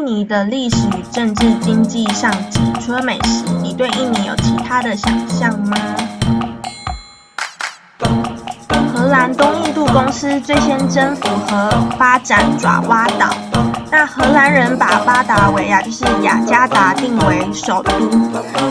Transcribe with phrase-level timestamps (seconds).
[0.00, 5.76] 印尼的历史与政治经济上集，除了美食，你对印尼有其他的想象吗？
[8.94, 13.28] 荷兰东印度公司最先征服和发展爪哇岛。
[13.90, 17.92] 那荷兰人把巴达维亚就是雅加达定为首都。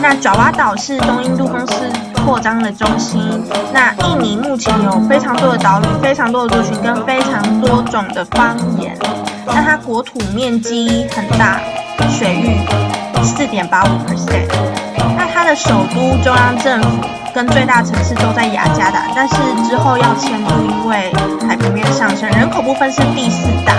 [0.02, 1.88] 那爪哇岛是东印度公司
[2.24, 3.20] 扩张的中心。
[3.72, 8.96] 那印尼目前有非常多的岛屿、非常多的族群跟非常多种的方言。
[9.46, 11.60] 那它国土面积很大，
[12.10, 12.56] 水域
[13.22, 14.48] 四点八五 percent。
[15.16, 16.88] 那它的首都中央政府
[17.34, 19.34] 跟最大城市都在雅加达，但是
[19.68, 21.12] 之后要迁都，因为
[21.48, 23.74] 海平面上升，人口部分是第四大。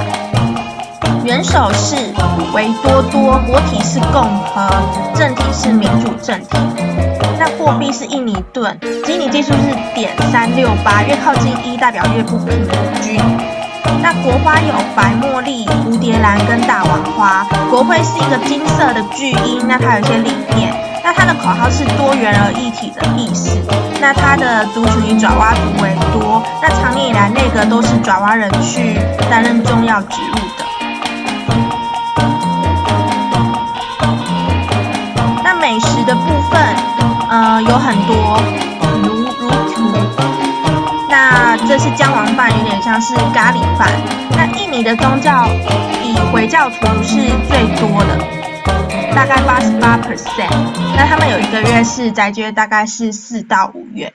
[1.23, 1.95] 元首是
[2.53, 4.67] 维多多，国体是共和，
[5.13, 7.10] 政体是民主政体。
[7.43, 12.49] 那货币是印尼盾，基尼技术是点三六八，越靠近一代表越不平
[13.01, 13.19] 均。
[13.99, 17.43] 那国花有白茉莉、蝴蝶兰跟大王花。
[17.71, 20.71] 国徽是一个金色的巨鹰，那它有一些理念。
[21.03, 23.57] 那它的口号是多元而一体的意思。
[23.99, 26.43] 那它的族群以爪哇族为多。
[26.61, 28.99] 那长年以来内阁都是爪哇人去
[29.31, 30.50] 担任重要职务
[37.63, 38.39] 有很多，
[39.03, 39.91] 如如图。
[41.09, 43.89] 那这是姜黄饭，有点像是咖喱饭。
[44.31, 45.47] 那印尼的宗教
[46.03, 47.15] 以回教徒是
[47.47, 48.17] 最多的，
[49.13, 50.49] 大概八十八 percent。
[50.95, 54.11] 那他们有一个月是斋戒，大概是四到五月。